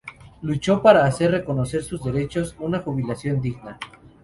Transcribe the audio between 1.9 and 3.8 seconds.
derechos a una jubilación digna.